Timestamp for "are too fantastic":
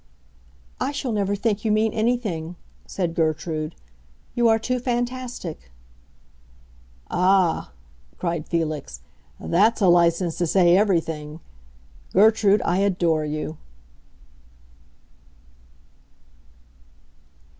4.47-5.69